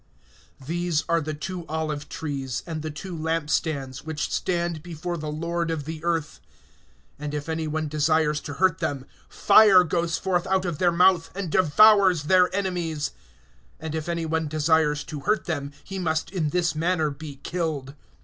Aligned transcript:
(4)These 0.65 1.03
are 1.07 1.21
the 1.21 1.35
two 1.35 1.63
olive 1.67 2.09
trees, 2.09 2.63
and 2.65 2.81
the 2.81 2.89
two 2.89 3.15
lamp 3.15 3.51
stands, 3.51 4.03
which 4.03 4.33
stand 4.33 4.81
before 4.81 5.15
the 5.15 5.29
Lord 5.31 5.69
of 5.69 5.83
the 5.85 6.03
earth. 6.03 6.39
(5)And 7.19 7.35
if 7.35 7.47
any 7.47 7.67
one 7.67 7.87
desires 7.87 8.39
to 8.41 8.53
hurt 8.55 8.79
them, 8.79 9.05
fire 9.29 9.83
goes 9.83 10.17
forth 10.17 10.47
out 10.47 10.65
of 10.65 10.79
their 10.79 10.91
mouth, 10.91 11.29
and 11.35 11.51
devours 11.51 12.23
their 12.23 12.49
enemies; 12.55 13.11
and 13.79 13.93
if 13.93 14.09
any 14.09 14.25
one 14.25 14.47
desires 14.47 15.03
to 15.03 15.19
hurt 15.19 15.45
them, 15.45 15.71
he 15.83 15.99
must 15.99 16.31
in 16.31 16.49
this 16.49 16.73
manner 16.73 17.11
be 17.11 17.35
killed. 17.43 17.93